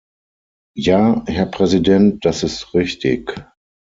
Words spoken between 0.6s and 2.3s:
Ja, Herr Präsident,